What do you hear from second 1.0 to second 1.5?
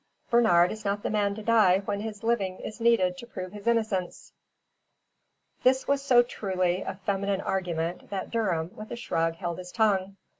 the man to